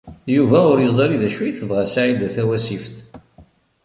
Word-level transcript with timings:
Yuba 0.35 0.59
ur 0.71 0.77
yeẓri 0.81 1.17
d 1.21 1.23
acu 1.27 1.39
ay 1.43 1.53
tebɣa 1.59 1.83
Saɛida 1.93 2.27
Tawasift. 2.35 2.95